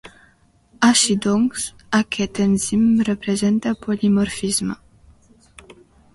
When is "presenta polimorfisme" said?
3.27-4.81